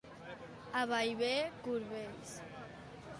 A 0.79 0.87
Bellver, 0.91 1.51
corbells. 1.67 2.33